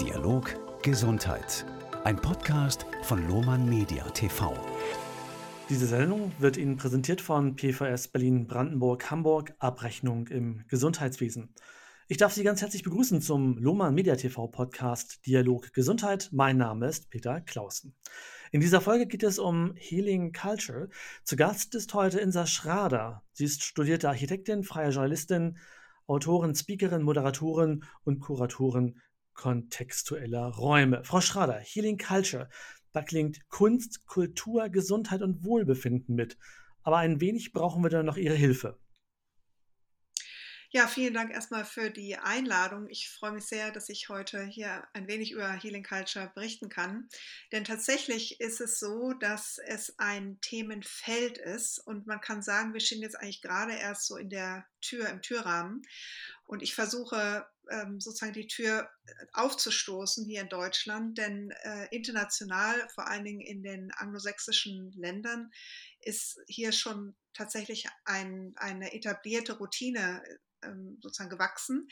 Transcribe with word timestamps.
Dialog 0.00 0.56
Gesundheit. 0.82 1.66
Ein 2.02 2.16
Podcast 2.16 2.86
von 3.02 3.28
Lohmann 3.28 3.68
Media 3.68 4.02
TV. 4.10 4.54
Diese 5.68 5.86
Sendung 5.86 6.32
wird 6.38 6.56
Ihnen 6.56 6.76
präsentiert 6.76 7.20
von 7.20 7.56
PVS 7.56 8.08
Berlin 8.08 8.46
Brandenburg 8.46 9.10
Hamburg 9.10 9.54
Abrechnung 9.58 10.26
im 10.28 10.64
Gesundheitswesen. 10.68 11.54
Ich 12.08 12.16
darf 12.16 12.32
Sie 12.32 12.42
ganz 12.42 12.62
herzlich 12.62 12.82
begrüßen 12.82 13.20
zum 13.20 13.58
Lohmann 13.58 13.94
Media 13.94 14.16
TV 14.16 14.48
Podcast 14.48 15.24
Dialog 15.26 15.72
Gesundheit. 15.74 16.30
Mein 16.32 16.56
Name 16.56 16.88
ist 16.88 17.10
Peter 17.10 17.42
Clausen. 17.42 17.94
In 18.50 18.60
dieser 18.60 18.80
Folge 18.80 19.06
geht 19.06 19.22
es 19.22 19.38
um 19.38 19.74
Healing 19.76 20.32
Culture. 20.32 20.88
Zu 21.22 21.36
Gast 21.36 21.74
ist 21.74 21.92
heute 21.92 22.18
Insa 22.18 22.46
Schrader. 22.46 23.22
Sie 23.32 23.44
ist 23.44 23.62
studierte 23.62 24.08
Architektin, 24.08 24.64
freie 24.64 24.90
Journalistin, 24.90 25.58
Autorin, 26.06 26.54
Speakerin, 26.54 27.02
Moderatorin 27.02 27.84
und 28.04 28.20
Kuratorin 28.20 28.98
kontextueller 29.34 30.46
Räume. 30.46 31.04
Frau 31.04 31.20
Schrader, 31.20 31.58
Healing 31.58 31.98
Culture, 31.98 32.48
da 32.92 33.02
klingt 33.02 33.48
Kunst, 33.48 34.06
Kultur, 34.06 34.68
Gesundheit 34.68 35.22
und 35.22 35.44
Wohlbefinden 35.44 36.14
mit. 36.14 36.36
Aber 36.82 36.98
ein 36.98 37.20
wenig 37.20 37.52
brauchen 37.52 37.82
wir 37.82 37.90
da 37.90 38.02
noch 38.02 38.16
Ihre 38.16 38.34
Hilfe. 38.34 38.78
Ja, 40.74 40.86
vielen 40.86 41.12
Dank 41.12 41.32
erstmal 41.32 41.66
für 41.66 41.90
die 41.90 42.16
Einladung. 42.16 42.88
Ich 42.88 43.10
freue 43.10 43.32
mich 43.32 43.44
sehr, 43.44 43.72
dass 43.72 43.90
ich 43.90 44.08
heute 44.08 44.42
hier 44.46 44.82
ein 44.94 45.06
wenig 45.06 45.30
über 45.32 45.52
Healing 45.52 45.84
Culture 45.84 46.32
berichten 46.34 46.70
kann. 46.70 47.10
Denn 47.52 47.64
tatsächlich 47.64 48.40
ist 48.40 48.58
es 48.62 48.78
so, 48.78 49.12
dass 49.12 49.58
es 49.66 49.98
ein 49.98 50.40
Themenfeld 50.40 51.36
ist 51.36 51.78
und 51.78 52.06
man 52.06 52.22
kann 52.22 52.40
sagen, 52.40 52.72
wir 52.72 52.80
stehen 52.80 53.02
jetzt 53.02 53.16
eigentlich 53.16 53.42
gerade 53.42 53.74
erst 53.74 54.06
so 54.06 54.16
in 54.16 54.30
der 54.30 54.64
Tür, 54.80 55.10
im 55.10 55.20
Türrahmen. 55.20 55.82
Und 56.46 56.62
ich 56.62 56.74
versuche 56.74 57.46
sozusagen 57.98 58.32
die 58.32 58.46
Tür 58.46 58.90
aufzustoßen 59.32 60.24
hier 60.26 60.42
in 60.42 60.48
Deutschland, 60.48 61.18
denn 61.18 61.50
äh, 61.62 61.86
international, 61.90 62.88
vor 62.94 63.08
allen 63.08 63.24
Dingen 63.24 63.40
in 63.40 63.62
den 63.62 63.90
anglosächsischen 63.92 64.92
Ländern, 64.92 65.50
ist 66.00 66.40
hier 66.48 66.72
schon 66.72 67.14
tatsächlich 67.34 67.86
ein, 68.04 68.52
eine 68.56 68.92
etablierte 68.92 69.58
Routine 69.58 70.22
ähm, 70.62 70.98
sozusagen 71.00 71.30
gewachsen. 71.30 71.88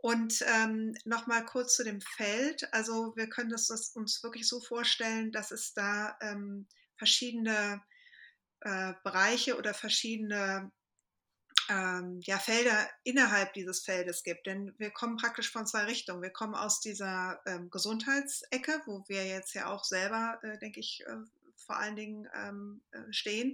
Und 0.00 0.44
ähm, 0.46 0.94
nochmal 1.04 1.44
kurz 1.44 1.74
zu 1.74 1.82
dem 1.82 2.00
Feld. 2.00 2.72
Also 2.72 3.16
wir 3.16 3.28
können 3.28 3.50
das, 3.50 3.66
das 3.66 3.90
uns 3.96 4.22
wirklich 4.22 4.46
so 4.46 4.60
vorstellen, 4.60 5.32
dass 5.32 5.50
es 5.50 5.74
da 5.74 6.16
ähm, 6.20 6.68
verschiedene 6.96 7.82
äh, 8.60 8.92
Bereiche 9.02 9.56
oder 9.56 9.74
verschiedene 9.74 10.70
ähm, 11.68 12.20
ja, 12.24 12.38
Felder 12.38 12.88
innerhalb 13.04 13.52
dieses 13.52 13.80
Feldes 13.80 14.22
gibt. 14.22 14.46
Denn 14.46 14.74
wir 14.78 14.90
kommen 14.90 15.16
praktisch 15.16 15.50
von 15.50 15.66
zwei 15.66 15.84
Richtungen. 15.84 16.22
Wir 16.22 16.30
kommen 16.30 16.54
aus 16.54 16.80
dieser 16.80 17.40
ähm, 17.46 17.70
Gesundheitsecke, 17.70 18.82
wo 18.86 19.04
wir 19.08 19.26
jetzt 19.26 19.54
ja 19.54 19.66
auch 19.66 19.84
selber, 19.84 20.38
äh, 20.42 20.58
denke 20.58 20.80
ich, 20.80 21.04
äh, 21.06 21.16
vor 21.68 21.76
allen 21.76 21.96
Dingen 21.96 22.26
ähm, 22.34 22.80
äh, 22.92 23.12
stehen. 23.12 23.52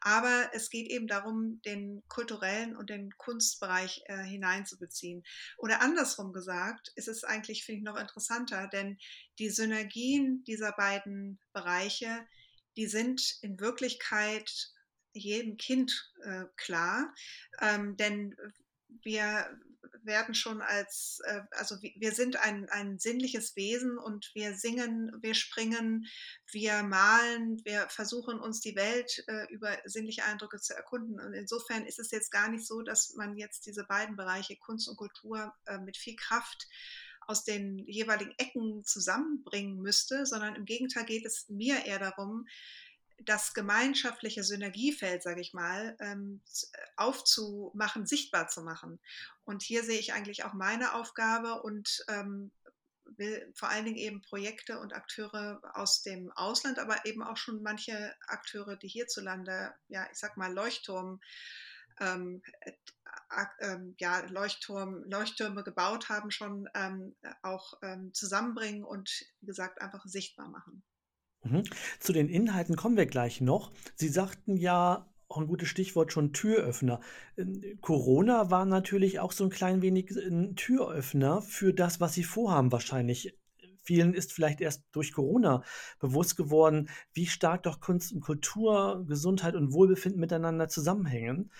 Aber 0.00 0.50
es 0.52 0.68
geht 0.68 0.88
eben 0.88 1.06
darum, 1.06 1.62
den 1.62 2.02
kulturellen 2.08 2.76
und 2.76 2.90
den 2.90 3.16
Kunstbereich 3.16 4.02
äh, 4.06 4.24
hineinzubeziehen. 4.24 5.22
Oder 5.58 5.80
andersrum 5.80 6.32
gesagt, 6.32 6.90
ist 6.96 7.06
es 7.06 7.22
eigentlich, 7.22 7.64
finde 7.64 7.78
ich, 7.78 7.84
noch 7.84 7.96
interessanter, 7.96 8.66
denn 8.66 8.98
die 9.38 9.48
Synergien 9.48 10.42
dieser 10.44 10.72
beiden 10.72 11.38
Bereiche, 11.52 12.26
die 12.76 12.86
sind 12.86 13.38
in 13.42 13.60
Wirklichkeit 13.60 14.72
jedem 15.12 15.56
Kind 15.56 16.12
äh, 16.22 16.44
klar. 16.56 17.14
Ähm, 17.60 17.96
denn 17.96 18.36
wir 19.02 19.46
werden 20.04 20.34
schon 20.34 20.60
als, 20.60 21.20
äh, 21.24 21.42
also 21.52 21.76
wir 21.80 22.12
sind 22.12 22.36
ein, 22.36 22.68
ein 22.70 22.98
sinnliches 22.98 23.56
Wesen 23.56 23.98
und 23.98 24.30
wir 24.34 24.54
singen, 24.54 25.12
wir 25.20 25.34
springen, 25.34 26.06
wir 26.50 26.82
malen, 26.82 27.60
wir 27.64 27.88
versuchen 27.88 28.38
uns 28.38 28.60
die 28.60 28.76
Welt 28.76 29.24
äh, 29.28 29.46
über 29.52 29.76
sinnliche 29.84 30.24
Eindrücke 30.24 30.60
zu 30.60 30.74
erkunden. 30.74 31.20
Und 31.20 31.34
insofern 31.34 31.86
ist 31.86 31.98
es 31.98 32.10
jetzt 32.10 32.30
gar 32.30 32.48
nicht 32.48 32.66
so, 32.66 32.82
dass 32.82 33.14
man 33.14 33.36
jetzt 33.36 33.66
diese 33.66 33.84
beiden 33.84 34.16
Bereiche 34.16 34.56
Kunst 34.56 34.88
und 34.88 34.96
Kultur 34.96 35.52
äh, 35.66 35.78
mit 35.78 35.96
viel 35.96 36.16
Kraft 36.16 36.68
aus 37.26 37.44
den 37.44 37.78
jeweiligen 37.86 38.34
Ecken 38.38 38.84
zusammenbringen 38.84 39.80
müsste, 39.80 40.26
sondern 40.26 40.56
im 40.56 40.64
Gegenteil 40.64 41.04
geht 41.04 41.24
es 41.24 41.48
mir 41.48 41.84
eher 41.84 42.00
darum, 42.00 42.46
das 43.24 43.54
gemeinschaftliche 43.54 44.44
Synergiefeld, 44.44 45.22
sage 45.22 45.40
ich 45.40 45.52
mal, 45.52 45.96
ähm, 46.00 46.42
aufzumachen, 46.96 48.06
sichtbar 48.06 48.48
zu 48.48 48.62
machen. 48.62 49.00
Und 49.44 49.62
hier 49.62 49.84
sehe 49.84 49.98
ich 49.98 50.12
eigentlich 50.12 50.44
auch 50.44 50.52
meine 50.52 50.94
Aufgabe 50.94 51.62
und 51.62 52.04
ähm, 52.08 52.52
will 53.04 53.52
vor 53.54 53.68
allen 53.68 53.84
Dingen 53.84 53.96
eben 53.96 54.22
Projekte 54.22 54.78
und 54.78 54.94
Akteure 54.94 55.60
aus 55.74 56.02
dem 56.02 56.30
Ausland, 56.32 56.78
aber 56.78 57.04
eben 57.04 57.22
auch 57.22 57.36
schon 57.36 57.62
manche 57.62 58.14
Akteure, 58.26 58.76
die 58.76 58.88
hierzulande, 58.88 59.74
ja, 59.88 60.06
ich 60.10 60.18
sag 60.18 60.36
mal, 60.36 60.52
Leuchtturm, 60.52 61.20
ähm, 62.00 62.42
äh, 62.60 62.72
äh, 63.58 63.78
ja, 63.98 64.20
Leuchtturm, 64.28 65.04
Leuchttürme 65.04 65.62
gebaut 65.62 66.08
haben, 66.08 66.30
schon 66.30 66.68
ähm, 66.74 67.14
auch 67.42 67.74
ähm, 67.82 68.12
zusammenbringen 68.14 68.84
und, 68.84 69.24
wie 69.40 69.46
gesagt, 69.46 69.80
einfach 69.80 70.04
sichtbar 70.04 70.48
machen. 70.48 70.82
Mhm. 71.44 71.62
Zu 72.00 72.12
den 72.12 72.28
Inhalten 72.28 72.76
kommen 72.76 72.96
wir 72.96 73.06
gleich 73.06 73.40
noch. 73.40 73.72
Sie 73.94 74.08
sagten 74.08 74.56
ja, 74.56 75.08
auch 75.28 75.38
ein 75.38 75.46
gutes 75.46 75.68
Stichwort 75.68 76.12
schon 76.12 76.32
Türöffner. 76.32 77.00
Ähm, 77.36 77.62
Corona 77.80 78.50
war 78.50 78.64
natürlich 78.66 79.18
auch 79.20 79.32
so 79.32 79.44
ein 79.44 79.50
klein 79.50 79.82
wenig 79.82 80.10
ein 80.10 80.56
Türöffner 80.56 81.42
für 81.42 81.72
das, 81.72 82.00
was 82.00 82.14
Sie 82.14 82.24
vorhaben 82.24 82.70
wahrscheinlich. 82.70 83.34
Vielen 83.82 84.14
ist 84.14 84.32
vielleicht 84.32 84.60
erst 84.60 84.84
durch 84.92 85.12
Corona 85.12 85.62
bewusst 85.98 86.36
geworden, 86.36 86.88
wie 87.12 87.26
stark 87.26 87.64
doch 87.64 87.80
Kunst 87.80 88.12
und 88.12 88.20
Kultur, 88.20 89.04
Gesundheit 89.06 89.54
und 89.56 89.72
Wohlbefinden 89.72 90.20
miteinander 90.20 90.68
zusammenhängen. 90.68 91.50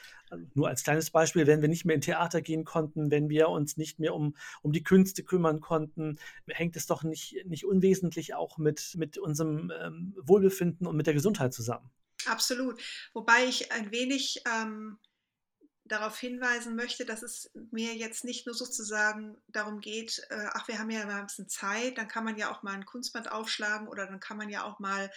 Nur 0.54 0.68
als 0.68 0.82
kleines 0.82 1.10
Beispiel, 1.10 1.46
wenn 1.46 1.60
wir 1.60 1.68
nicht 1.68 1.84
mehr 1.84 1.94
in 1.94 2.00
Theater 2.00 2.40
gehen 2.40 2.64
konnten, 2.64 3.10
wenn 3.10 3.28
wir 3.28 3.48
uns 3.48 3.76
nicht 3.76 3.98
mehr 3.98 4.14
um, 4.14 4.36
um 4.62 4.72
die 4.72 4.82
Künste 4.82 5.24
kümmern 5.24 5.60
konnten, 5.60 6.18
hängt 6.46 6.76
es 6.76 6.86
doch 6.86 7.02
nicht, 7.02 7.44
nicht 7.46 7.66
unwesentlich 7.66 8.34
auch 8.34 8.56
mit, 8.56 8.94
mit 8.96 9.18
unserem 9.18 9.72
ähm, 9.78 10.14
Wohlbefinden 10.22 10.86
und 10.86 10.96
mit 10.96 11.06
der 11.06 11.14
Gesundheit 11.14 11.52
zusammen. 11.52 11.90
Absolut. 12.26 12.80
Wobei 13.12 13.44
ich 13.48 13.72
ein 13.72 13.90
wenig 13.90 14.42
ähm, 14.46 14.98
darauf 15.84 16.18
hinweisen 16.18 16.76
möchte, 16.76 17.04
dass 17.04 17.22
es 17.22 17.50
mir 17.70 17.94
jetzt 17.94 18.24
nicht 18.24 18.46
nur 18.46 18.54
sozusagen 18.54 19.36
darum 19.48 19.80
geht, 19.80 20.24
äh, 20.30 20.46
ach, 20.52 20.68
wir 20.68 20.78
haben 20.78 20.90
ja 20.90 21.04
mal 21.04 21.20
ein 21.20 21.26
bisschen 21.26 21.48
Zeit, 21.48 21.98
dann 21.98 22.08
kann 22.08 22.24
man 22.24 22.36
ja 22.36 22.52
auch 22.52 22.62
mal 22.62 22.74
ein 22.74 22.86
Kunstband 22.86 23.30
aufschlagen 23.30 23.88
oder 23.88 24.06
dann 24.06 24.20
kann 24.20 24.36
man 24.36 24.48
ja 24.48 24.64
auch 24.64 24.78
mal 24.78 25.10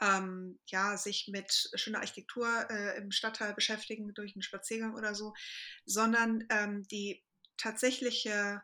ähm, 0.00 0.58
ja, 0.66 0.96
sich 0.96 1.28
mit 1.28 1.70
schöner 1.74 1.98
Architektur 1.98 2.48
äh, 2.70 2.96
im 2.98 3.10
Stadtteil 3.10 3.52
beschäftigen 3.54 4.14
durch 4.14 4.34
einen 4.34 4.42
Spaziergang 4.42 4.94
oder 4.94 5.14
so, 5.14 5.34
sondern 5.84 6.44
ähm, 6.50 6.86
die 6.88 7.22
tatsächliche 7.58 8.62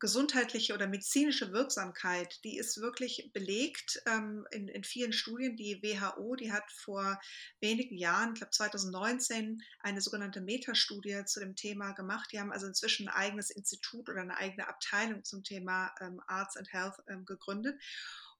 gesundheitliche 0.00 0.74
oder 0.74 0.86
medizinische 0.86 1.52
Wirksamkeit, 1.52 2.40
die 2.42 2.56
ist 2.56 2.80
wirklich 2.80 3.30
belegt 3.32 4.02
ähm, 4.06 4.46
in, 4.50 4.66
in 4.66 4.82
vielen 4.82 5.12
Studien. 5.12 5.56
Die 5.56 5.82
WHO, 5.82 6.34
die 6.36 6.50
hat 6.50 6.64
vor 6.72 7.20
wenigen 7.60 7.96
Jahren, 7.96 8.32
ich 8.32 8.40
glaube 8.40 8.50
2019, 8.50 9.62
eine 9.80 10.00
sogenannte 10.00 10.40
Metastudie 10.40 11.24
zu 11.26 11.40
dem 11.40 11.54
Thema 11.54 11.92
gemacht. 11.92 12.30
Die 12.32 12.40
haben 12.40 12.50
also 12.50 12.66
inzwischen 12.66 13.08
ein 13.08 13.14
eigenes 13.14 13.50
Institut 13.50 14.08
oder 14.08 14.22
eine 14.22 14.38
eigene 14.38 14.66
Abteilung 14.66 15.22
zum 15.22 15.44
Thema 15.44 15.94
ähm, 16.00 16.20
Arts 16.26 16.56
and 16.56 16.72
Health 16.72 16.96
ähm, 17.08 17.26
gegründet. 17.26 17.80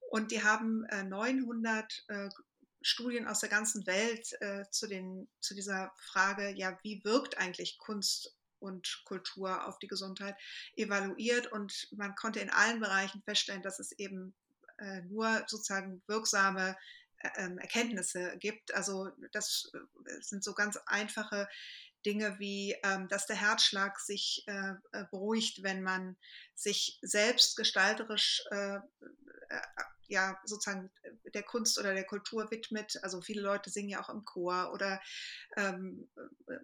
Und 0.09 0.31
die 0.31 0.43
haben 0.43 0.83
äh, 0.85 1.03
900 1.03 2.03
äh, 2.07 2.29
Studien 2.81 3.27
aus 3.27 3.39
der 3.39 3.49
ganzen 3.49 3.85
Welt 3.85 4.35
äh, 4.41 4.65
zu, 4.71 4.87
den, 4.87 5.29
zu 5.39 5.53
dieser 5.53 5.93
Frage, 5.97 6.49
ja, 6.49 6.79
wie 6.81 7.03
wirkt 7.03 7.37
eigentlich 7.37 7.77
Kunst 7.77 8.35
und 8.61 9.01
Kultur 9.05 9.67
auf 9.67 9.79
die 9.79 9.87
Gesundheit 9.87 10.35
evaluiert 10.75 11.51
und 11.51 11.87
man 11.91 12.15
konnte 12.15 12.39
in 12.39 12.49
allen 12.49 12.79
Bereichen 12.79 13.21
feststellen, 13.23 13.61
dass 13.61 13.79
es 13.79 13.91
eben 13.93 14.33
äh, 14.77 15.01
nur 15.01 15.43
sozusagen 15.47 16.01
wirksame 16.07 16.75
äh, 17.17 17.29
ähm, 17.37 17.57
Erkenntnisse 17.57 18.37
gibt. 18.37 18.73
Also 18.73 19.09
das 19.31 19.71
äh, 19.73 20.21
sind 20.21 20.43
so 20.43 20.53
ganz 20.53 20.77
einfache 20.85 21.47
Dinge 22.05 22.39
wie, 22.39 22.75
ähm, 22.83 23.07
dass 23.07 23.27
der 23.27 23.35
Herzschlag 23.35 23.99
sich 23.99 24.43
äh, 24.47 24.73
äh 24.91 25.05
beruhigt, 25.11 25.61
wenn 25.61 25.83
man 25.83 26.17
sich 26.55 26.97
selbst 27.01 27.55
gestalterisch 27.57 28.43
äh, 28.49 28.79
ja 30.11 30.39
sozusagen 30.45 30.91
äh, 31.03 31.31
der 31.31 31.43
Kunst 31.43 31.79
oder 31.79 31.93
der 31.93 32.05
Kultur 32.05 32.49
widmet. 32.51 32.99
Also 33.03 33.21
viele 33.21 33.41
Leute 33.41 33.69
singen 33.69 33.89
ja 33.89 34.01
auch 34.01 34.09
im 34.09 34.25
Chor 34.25 34.71
oder 34.73 35.01
ähm, 35.57 36.09
äh, 36.47 36.57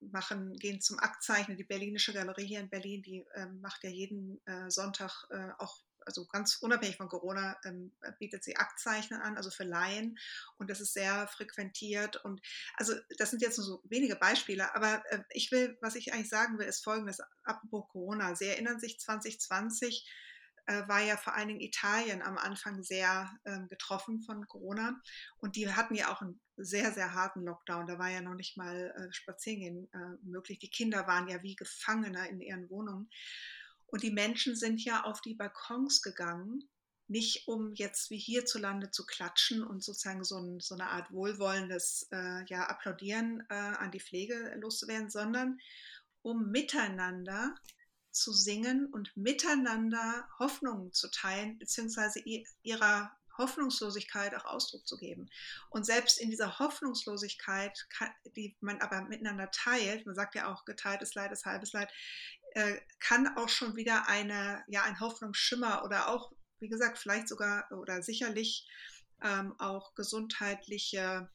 machen, 0.00 0.56
gehen 0.56 0.80
zum 0.80 0.98
Aktzeichnen. 0.98 1.56
Die 1.56 1.64
Berlinische 1.64 2.12
Galerie 2.12 2.46
hier 2.46 2.60
in 2.60 2.70
Berlin, 2.70 3.02
die 3.02 3.24
ähm, 3.34 3.60
macht 3.60 3.84
ja 3.84 3.90
jeden 3.90 4.40
äh, 4.46 4.70
Sonntag 4.70 5.26
äh, 5.30 5.50
auch 5.58 5.84
also 6.06 6.26
ganz 6.26 6.56
unabhängig 6.56 6.96
von 6.96 7.08
Corona, 7.08 7.56
ähm, 7.64 7.92
bietet 8.18 8.44
sie 8.44 8.56
Aktzeichnen 8.56 9.20
an, 9.20 9.36
also 9.36 9.50
für 9.50 9.64
Laien. 9.64 10.18
Und 10.58 10.70
das 10.70 10.80
ist 10.80 10.92
sehr 10.92 11.26
frequentiert. 11.28 12.16
Und 12.24 12.40
also 12.74 12.94
das 13.18 13.30
sind 13.30 13.42
jetzt 13.42 13.58
nur 13.58 13.66
so 13.66 13.82
wenige 13.84 14.16
Beispiele. 14.16 14.74
Aber 14.74 15.02
äh, 15.10 15.20
ich 15.30 15.50
will, 15.50 15.76
was 15.80 15.94
ich 15.94 16.12
eigentlich 16.12 16.28
sagen 16.28 16.58
will, 16.58 16.66
ist 16.66 16.84
folgendes, 16.84 17.20
apropos 17.44 17.88
Corona. 17.90 18.34
Sie 18.34 18.46
erinnern 18.46 18.80
sich 18.80 19.00
2020, 19.00 20.06
äh, 20.06 20.33
war 20.66 21.02
ja 21.02 21.16
vor 21.16 21.34
allen 21.34 21.48
Dingen 21.48 21.60
Italien 21.60 22.22
am 22.22 22.38
Anfang 22.38 22.82
sehr 22.82 23.30
äh, 23.44 23.60
getroffen 23.68 24.22
von 24.22 24.46
Corona. 24.46 25.00
Und 25.38 25.56
die 25.56 25.70
hatten 25.70 25.94
ja 25.94 26.12
auch 26.12 26.22
einen 26.22 26.40
sehr, 26.56 26.92
sehr 26.92 27.14
harten 27.14 27.44
Lockdown. 27.44 27.86
Da 27.86 27.98
war 27.98 28.10
ja 28.10 28.20
noch 28.20 28.34
nicht 28.34 28.56
mal 28.56 28.94
äh, 28.96 29.12
Spazierengehen 29.12 29.88
äh, 29.92 30.16
möglich. 30.22 30.58
Die 30.58 30.70
Kinder 30.70 31.06
waren 31.06 31.28
ja 31.28 31.42
wie 31.42 31.56
Gefangene 31.56 32.28
in 32.28 32.40
ihren 32.40 32.70
Wohnungen. 32.70 33.10
Und 33.86 34.02
die 34.02 34.10
Menschen 34.10 34.56
sind 34.56 34.82
ja 34.82 35.04
auf 35.04 35.20
die 35.20 35.34
Balkons 35.34 36.02
gegangen, 36.02 36.68
nicht 37.06 37.46
um 37.46 37.74
jetzt 37.74 38.10
wie 38.10 38.18
hierzulande 38.18 38.90
zu 38.90 39.04
klatschen 39.04 39.62
und 39.62 39.84
sozusagen 39.84 40.24
so, 40.24 40.38
ein, 40.38 40.60
so 40.60 40.74
eine 40.74 40.88
Art 40.88 41.12
wohlwollendes 41.12 42.08
äh, 42.10 42.44
ja, 42.46 42.64
Applaudieren 42.66 43.44
äh, 43.50 43.54
an 43.54 43.90
die 43.90 44.00
Pflege 44.00 44.56
loszuwerden, 44.58 45.10
sondern 45.10 45.58
um 46.22 46.50
miteinander 46.50 47.54
zu 48.14 48.32
singen 48.32 48.86
und 48.86 49.16
miteinander 49.16 50.28
Hoffnungen 50.38 50.92
zu 50.92 51.10
teilen, 51.10 51.58
beziehungsweise 51.58 52.20
ihrer 52.62 53.12
Hoffnungslosigkeit 53.36 54.34
auch 54.36 54.44
Ausdruck 54.44 54.86
zu 54.86 54.96
geben. 54.96 55.28
Und 55.70 55.84
selbst 55.84 56.20
in 56.20 56.30
dieser 56.30 56.58
Hoffnungslosigkeit, 56.60 57.86
die 58.36 58.56
man 58.60 58.80
aber 58.80 59.02
miteinander 59.02 59.50
teilt, 59.50 60.06
man 60.06 60.14
sagt 60.14 60.36
ja 60.36 60.52
auch, 60.52 60.64
geteiltes 60.64 61.14
Leid 61.14 61.32
ist 61.32 61.44
halbes 61.44 61.72
Leid, 61.72 61.92
äh, 62.52 62.78
kann 63.00 63.36
auch 63.36 63.48
schon 63.48 63.74
wieder 63.74 64.08
eine, 64.08 64.62
ja, 64.68 64.84
ein 64.84 65.00
Hoffnungsschimmer 65.00 65.84
oder 65.84 66.08
auch, 66.08 66.32
wie 66.60 66.68
gesagt, 66.68 66.98
vielleicht 66.98 67.28
sogar 67.28 67.70
oder 67.72 68.02
sicherlich 68.02 68.68
ähm, 69.22 69.58
auch 69.58 69.94
gesundheitliche 69.94 71.28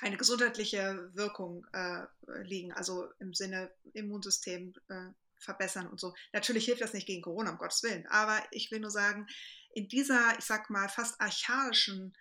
eine 0.00 0.16
gesundheitliche 0.16 1.10
Wirkung 1.14 1.66
äh, 1.72 2.04
liegen, 2.42 2.72
also 2.72 3.08
im 3.20 3.32
Sinne 3.32 3.72
Immunsystem 3.92 4.74
äh, 4.88 5.10
verbessern 5.44 5.86
und 5.86 6.00
so. 6.00 6.14
Natürlich 6.32 6.64
hilft 6.64 6.82
das 6.82 6.92
nicht 6.92 7.06
gegen 7.06 7.22
Corona, 7.22 7.50
um 7.50 7.58
Gottes 7.58 7.82
Willen, 7.82 8.06
aber 8.08 8.42
ich 8.50 8.70
will 8.70 8.80
nur 8.80 8.90
sagen, 8.90 9.26
in 9.74 9.88
dieser, 9.88 10.38
ich 10.38 10.44
sag 10.44 10.70
mal, 10.70 10.88
fast 10.88 11.20
archaischen 11.20 12.16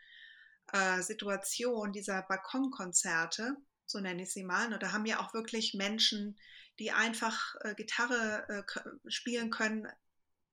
äh, 0.72 1.02
Situation 1.02 1.92
dieser 1.92 2.24
Balkonkonzerte, 2.24 3.56
so 3.86 4.00
nenne 4.00 4.24
ich 4.24 4.34
sie 4.34 4.44
mal, 4.44 4.74
und 4.74 4.82
da 4.82 4.92
haben 4.92 5.06
ja 5.06 5.20
auch 5.20 5.34
wirklich 5.34 5.74
Menschen, 5.74 6.38
die 6.80 6.92
einfach 6.92 7.56
äh, 7.62 7.76
Gitarre 7.76 8.46
äh, 8.50 9.10
spielen 9.10 9.52
können, 9.52 9.88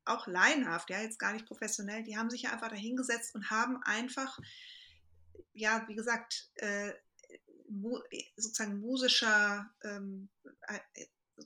auch 0.04 0.26
laienhaft, 0.26 0.90
ja, 0.90 1.00
jetzt 1.00 1.18
gar 1.18 1.32
nicht 1.32 1.46
professionell, 1.46 2.02
die 2.02 2.16
haben 2.16 2.30
sich 2.30 2.42
ja 2.42 2.52
einfach 2.52 2.68
dahingesetzt 2.68 3.34
und 3.34 3.50
haben 3.50 3.80
einfach, 3.84 4.38
ja, 5.52 5.84
wie 5.88 5.94
gesagt, 5.94 6.50
äh, 6.56 6.92
sozusagen 8.36 8.80
musischer 8.80 9.70
ähm, 9.84 10.28
äh, 10.66 10.78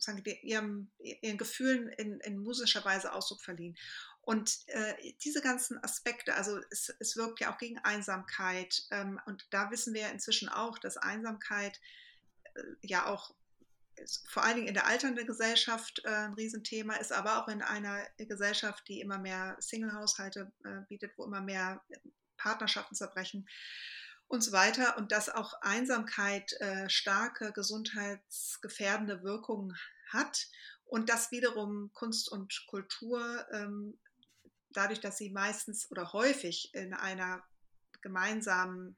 sozusagen 0.05 0.25
ihrem, 0.43 0.91
ihren 0.99 1.39
Gefühlen 1.39 1.89
in, 1.89 2.21
in 2.21 2.39
musischer 2.39 2.85
Weise 2.85 3.13
Ausdruck 3.13 3.43
verliehen. 3.43 3.77
Und 4.23 4.61
äh, 4.69 5.13
diese 5.23 5.43
ganzen 5.43 5.83
Aspekte, 5.85 6.35
also 6.35 6.59
es, 6.71 6.95
es, 6.99 7.17
wirkt 7.17 7.41
ja 7.41 7.53
auch 7.53 7.59
gegen 7.59 7.79
Einsamkeit. 7.79 8.87
Ähm, 8.91 9.21
und 9.27 9.47
da 9.51 9.71
wissen 9.71 9.93
wir 9.93 10.11
inzwischen 10.11 10.49
auch, 10.49 10.79
dass 10.79 10.97
Einsamkeit 10.97 11.79
äh, 12.55 12.63
ja 12.83 13.07
auch 13.07 13.35
vor 14.27 14.43
allen 14.43 14.57
Dingen 14.57 14.69
in 14.69 14.75
der 14.75 14.87
alternden 14.87 15.27
Gesellschaft 15.27 16.03
äh, 16.05 16.09
ein 16.09 16.35
Riesenthema 16.35 16.95
ist, 16.95 17.13
aber 17.13 17.43
auch 17.43 17.49
in 17.49 17.63
einer 17.63 18.03
Gesellschaft, 18.17 18.89
die 18.89 19.01
immer 19.01 19.19
mehr 19.19 19.57
Single-Haushalte 19.61 20.51
äh, 20.65 20.81
bietet, 20.89 21.13
wo 21.17 21.25
immer 21.25 21.41
mehr 21.41 21.83
Partnerschaften 22.37 22.95
zerbrechen 22.95 23.47
und 24.27 24.43
so 24.43 24.53
weiter. 24.53 24.97
Und 24.97 25.13
dass 25.13 25.29
auch 25.29 25.55
Einsamkeit 25.61 26.53
äh, 26.61 26.89
starke 26.89 27.53
gesundheitsgefährdende 27.53 29.23
Wirkungen 29.23 29.77
hat 30.15 30.49
und 30.87 31.09
dass 31.11 31.31
wiederum 31.31 31.91
Kunst 31.93 32.31
und 32.31 32.65
Kultur, 32.67 33.47
ähm, 33.53 33.99
dadurch, 34.71 35.01
dass 35.01 35.19
sie 35.19 35.31
meistens 35.31 35.91
oder 35.91 36.13
häufig 36.13 36.75
in 36.75 36.95
einer 36.95 37.43
gemeinsamen 38.03 38.97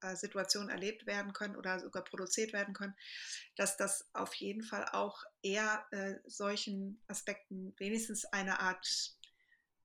äh, 0.00 0.16
Situation 0.16 0.68
erlebt 0.68 1.06
werden 1.06 1.32
können 1.32 1.56
oder 1.56 1.80
sogar 1.80 2.04
produziert 2.04 2.52
werden 2.52 2.74
können, 2.74 2.94
dass 3.56 3.76
das 3.76 4.08
auf 4.12 4.34
jeden 4.34 4.62
Fall 4.62 4.86
auch 4.92 5.22
eher 5.42 5.84
äh, 5.92 6.14
solchen 6.26 7.02
Aspekten 7.08 7.74
wenigstens 7.78 8.24
eine 8.26 8.60
Art 8.60 9.16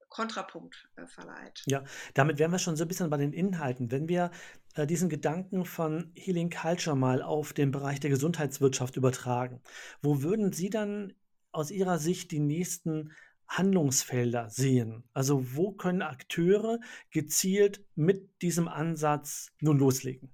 Kontrapunkt 0.10 0.90
äh, 0.96 1.08
verleiht. 1.08 1.62
Ja, 1.68 1.84
damit 2.16 2.40
wären 2.40 2.52
wir 2.52 2.60
schon 2.60 2.76
so 2.76 2.84
ein 2.84 2.88
bisschen 2.88 3.10
bei 3.10 3.18
den 3.18 3.31
Inhalten. 3.31 3.92
Wenn 3.92 4.10
wir 4.10 4.31
diesen 4.77 5.10
Gedanken 5.10 5.66
von 5.66 6.12
Healing 6.16 6.50
Culture 6.50 6.95
mal 6.95 7.21
auf 7.21 7.54
den 7.54 7.71
Bereich 7.71 8.00
der 8.00 8.10
Gesundheitswirtschaft 8.10 8.95
übertragen, 8.95 9.62
wo 10.01 10.21
würden 10.21 10.54
Sie 10.54 10.69
dann 10.69 11.13
aus 11.51 11.71
Ihrer 11.71 12.00
Sicht 12.00 12.31
die 12.31 12.39
nächsten 12.39 13.12
Handlungsfelder 13.48 14.50
sehen? 14.50 15.04
Also 15.13 15.56
wo 15.56 15.71
können 15.71 16.01
Akteure 16.01 16.80
gezielt 17.12 17.83
mit 17.95 18.42
diesem 18.42 18.68
Ansatz 18.68 19.51
nun 19.60 19.80
loslegen? 19.80 20.33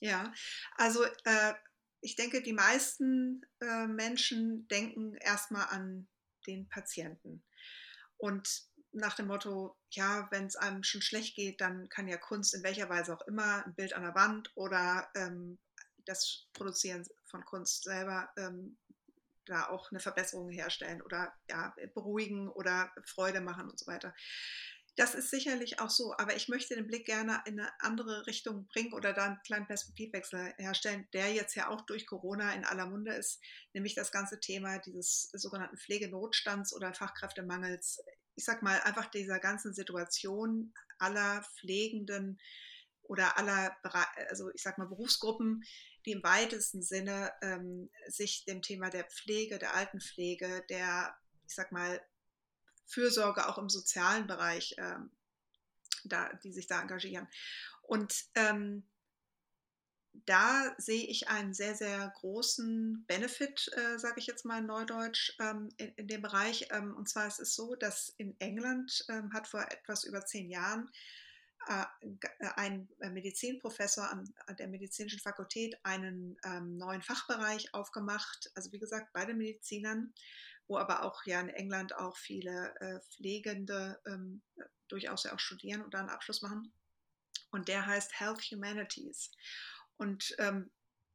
Ja, 0.00 0.32
also 0.76 1.04
äh, 1.04 1.52
ich 2.00 2.16
denke, 2.16 2.42
die 2.42 2.52
meisten 2.52 3.42
äh, 3.60 3.86
Menschen 3.86 4.66
denken 4.68 5.14
erstmal 5.16 5.66
an 5.68 6.08
den 6.46 6.68
Patienten. 6.68 7.44
Und 8.16 8.67
nach 8.92 9.14
dem 9.14 9.26
Motto, 9.26 9.76
ja, 9.90 10.28
wenn 10.30 10.46
es 10.46 10.56
einem 10.56 10.82
schon 10.82 11.02
schlecht 11.02 11.36
geht, 11.36 11.60
dann 11.60 11.88
kann 11.88 12.08
ja 12.08 12.16
Kunst 12.16 12.54
in 12.54 12.62
welcher 12.62 12.88
Weise 12.88 13.14
auch 13.14 13.26
immer, 13.26 13.64
ein 13.64 13.74
Bild 13.74 13.92
an 13.92 14.02
der 14.02 14.14
Wand 14.14 14.50
oder 14.54 15.08
ähm, 15.14 15.58
das 16.04 16.46
Produzieren 16.54 17.04
von 17.26 17.44
Kunst 17.44 17.84
selber 17.84 18.30
ähm, 18.36 18.78
da 19.48 19.68
auch 19.68 19.90
eine 19.90 20.00
Verbesserung 20.00 20.50
herstellen 20.50 21.02
oder 21.02 21.32
ja, 21.48 21.74
beruhigen 21.94 22.48
oder 22.48 22.92
Freude 23.04 23.40
machen 23.40 23.68
und 23.70 23.78
so 23.78 23.86
weiter. 23.86 24.14
Das 24.96 25.14
ist 25.14 25.30
sicherlich 25.30 25.78
auch 25.78 25.90
so, 25.90 26.12
aber 26.18 26.34
ich 26.34 26.48
möchte 26.48 26.74
den 26.74 26.88
Blick 26.88 27.06
gerne 27.06 27.40
in 27.46 27.60
eine 27.60 27.70
andere 27.78 28.26
Richtung 28.26 28.66
bringen 28.66 28.92
oder 28.92 29.12
da 29.12 29.26
einen 29.26 29.42
kleinen 29.46 29.68
Perspektivwechsel 29.68 30.54
herstellen, 30.58 31.06
der 31.12 31.32
jetzt 31.32 31.54
ja 31.54 31.68
auch 31.68 31.82
durch 31.82 32.04
Corona 32.04 32.52
in 32.52 32.64
aller 32.64 32.86
Munde 32.86 33.14
ist, 33.14 33.40
nämlich 33.72 33.94
das 33.94 34.10
ganze 34.10 34.40
Thema 34.40 34.78
dieses 34.78 35.30
sogenannten 35.32 35.78
Pflegenotstands 35.78 36.74
oder 36.74 36.92
Fachkräftemangels. 36.94 38.02
Ich 38.38 38.44
sag 38.44 38.62
mal 38.62 38.80
einfach 38.82 39.06
dieser 39.06 39.40
ganzen 39.40 39.74
Situation 39.74 40.72
aller 41.00 41.42
Pflegenden 41.42 42.40
oder 43.02 43.36
aller, 43.36 43.76
also 44.28 44.48
ich 44.54 44.62
sag 44.62 44.78
mal 44.78 44.86
Berufsgruppen, 44.86 45.64
die 46.06 46.12
im 46.12 46.22
weitesten 46.22 46.80
Sinne 46.80 47.32
ähm, 47.42 47.90
sich 48.06 48.44
dem 48.44 48.62
Thema 48.62 48.90
der 48.90 49.04
Pflege, 49.04 49.58
der 49.58 49.74
Altenpflege, 49.74 50.64
der, 50.68 51.18
ich 51.48 51.54
sag 51.56 51.72
mal, 51.72 52.00
Fürsorge 52.86 53.48
auch 53.48 53.58
im 53.58 53.68
sozialen 53.68 54.28
Bereich, 54.28 54.76
ähm, 54.78 55.10
da, 56.04 56.32
die 56.44 56.52
sich 56.52 56.68
da 56.68 56.80
engagieren. 56.80 57.26
Und 57.82 58.24
ähm, 58.36 58.88
da 60.26 60.74
sehe 60.78 61.06
ich 61.06 61.28
einen 61.28 61.54
sehr, 61.54 61.74
sehr 61.74 62.12
großen 62.16 63.04
Benefit, 63.06 63.70
äh, 63.76 63.98
sage 63.98 64.20
ich 64.20 64.26
jetzt 64.26 64.44
mal 64.44 64.58
in 64.58 64.66
Neudeutsch, 64.66 65.34
ähm, 65.40 65.68
in, 65.76 65.88
in, 65.94 66.08
dem 66.08 66.22
Bereich. 66.22 66.68
Ähm, 66.70 66.96
und 66.96 67.08
zwar 67.08 67.26
ist 67.26 67.40
es 67.40 67.54
so, 67.54 67.74
dass 67.74 68.14
in 68.18 68.38
England 68.40 69.04
ähm, 69.08 69.32
hat 69.32 69.48
vor 69.48 69.62
etwas 69.62 70.04
über 70.04 70.24
zehn 70.24 70.50
Jahren 70.50 70.90
äh, 71.68 71.84
äh 72.40 72.48
ein 72.56 72.88
Medizinprofessor 72.98 74.08
an, 74.10 74.32
an, 74.46 74.56
der 74.56 74.68
medizinischen 74.68 75.20
Fakultät 75.20 75.78
einen 75.82 76.36
ähm, 76.44 76.76
neuen 76.78 77.02
Fachbereich 77.02 77.74
aufgemacht, 77.74 78.50
also 78.54 78.72
wie 78.72 78.78
gesagt 78.78 79.12
bei 79.12 79.24
den 79.24 79.38
Medizinern, 79.38 80.12
wo 80.66 80.78
aber 80.78 81.02
auch 81.02 81.24
ja 81.26 81.40
in 81.40 81.48
England 81.48 81.94
auch 81.96 82.16
viele 82.16 82.74
äh, 82.80 83.00
Pflegende 83.10 84.00
ähm, 84.06 84.42
durchaus 84.88 85.24
ja 85.24 85.34
auch 85.34 85.40
studieren 85.40 85.82
und 85.82 85.94
da 85.94 86.00
einen 86.00 86.10
Abschluss 86.10 86.42
machen. 86.42 86.72
Und 87.50 87.68
der 87.68 87.86
heißt 87.86 88.18
Health 88.20 88.42
Humanities. 88.50 89.30
Und 89.98 90.34
ähm, 90.38 90.70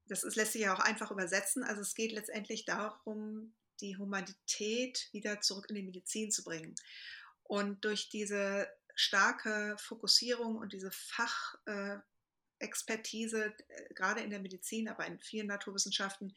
das 0.07 0.23
ist, 0.23 0.35
lässt 0.35 0.53
sich 0.53 0.61
ja 0.61 0.75
auch 0.75 0.79
einfach 0.79 1.11
übersetzen. 1.11 1.63
Also 1.63 1.81
es 1.81 1.93
geht 1.95 2.11
letztendlich 2.11 2.65
darum, 2.65 3.55
die 3.81 3.97
Humanität 3.97 5.09
wieder 5.11 5.41
zurück 5.41 5.65
in 5.69 5.75
die 5.75 5.83
Medizin 5.83 6.31
zu 6.31 6.43
bringen. 6.43 6.75
Und 7.43 7.85
durch 7.85 8.09
diese 8.09 8.67
starke 8.95 9.75
Fokussierung 9.79 10.57
und 10.57 10.73
diese 10.73 10.91
Fachexpertise, 10.91 13.45
äh, 13.45 13.93
gerade 13.93 14.21
in 14.21 14.29
der 14.29 14.39
Medizin, 14.39 14.87
aber 14.87 15.07
in 15.07 15.19
vielen 15.19 15.47
Naturwissenschaften, 15.47 16.35